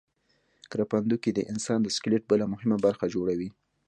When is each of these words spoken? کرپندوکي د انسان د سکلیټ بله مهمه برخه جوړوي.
کرپندوکي 0.71 1.31
د 1.33 1.39
انسان 1.51 1.79
د 1.83 1.87
سکلیټ 1.95 2.23
بله 2.31 2.45
مهمه 2.53 2.77
برخه 2.85 3.05
جوړوي. 3.15 3.49